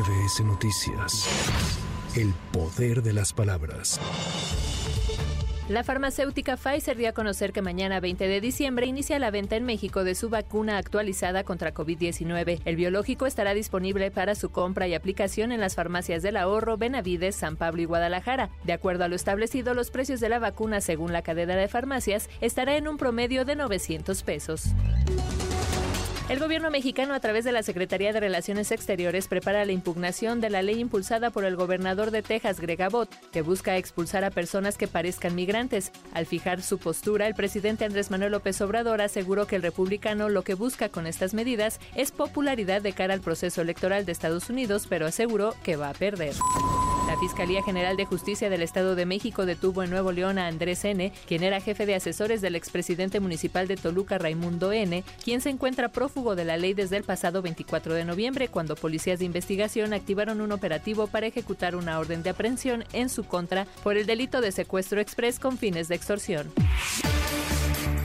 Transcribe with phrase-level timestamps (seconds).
[0.00, 1.28] MBS Noticias.
[2.16, 4.00] El poder de las palabras.
[5.68, 9.66] La farmacéutica Pfizer dio a conocer que mañana 20 de diciembre inicia la venta en
[9.66, 12.62] México de su vacuna actualizada contra COVID-19.
[12.64, 17.36] El biológico estará disponible para su compra y aplicación en las farmacias del ahorro, Benavides,
[17.36, 18.48] San Pablo y Guadalajara.
[18.64, 22.30] De acuerdo a lo establecido, los precios de la vacuna según la cadena de farmacias
[22.40, 24.64] estará en un promedio de 900 pesos.
[26.30, 30.48] El gobierno mexicano, a través de la Secretaría de Relaciones Exteriores, prepara la impugnación de
[30.48, 34.76] la ley impulsada por el gobernador de Texas, Greg Abbott, que busca expulsar a personas
[34.76, 35.90] que parezcan migrantes.
[36.14, 40.42] Al fijar su postura, el presidente Andrés Manuel López Obrador aseguró que el republicano lo
[40.42, 44.86] que busca con estas medidas es popularidad de cara al proceso electoral de Estados Unidos,
[44.88, 46.36] pero aseguró que va a perder.
[47.08, 50.84] La Fiscalía General de Justicia del Estado de México detuvo en Nuevo León a Andrés
[50.84, 55.50] N., quien era jefe de asesores del expresidente municipal de Toluca, Raimundo N., quien se
[55.50, 59.94] encuentra prófugo de la ley desde el pasado 24 de noviembre, cuando policías de investigación
[59.94, 64.42] activaron un operativo para ejecutar una orden de aprehensión en su contra por el delito
[64.42, 66.52] de secuestro express con fines de extorsión.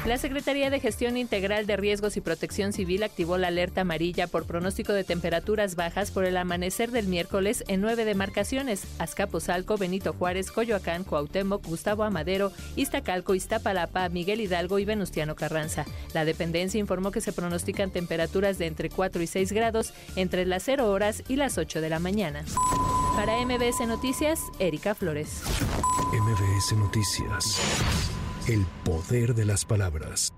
[0.06, 4.45] La Secretaría de Gestión Integral de Riesgos y Protección Civil activó la alerta amarilla por
[4.45, 10.52] pronóstico de temperaturas bajas por el amanecer del miércoles en nueve demarcaciones: Azcapotzalco, Benito Juárez,
[10.52, 15.86] Coyoacán, Cuauhtémoc, Gustavo Amadero, Iztacalco, Iztapalapa, Miguel Hidalgo y Venustiano Carranza.
[16.14, 20.62] La dependencia informó que se pronostican temperaturas de entre 4 y 6 grados entre las
[20.64, 22.45] 0 horas y las 8 de la mañana.
[23.16, 25.42] Para MBS Noticias, Erika Flores.
[26.14, 27.59] MBS Noticias.
[28.48, 30.32] El poder de las palabras.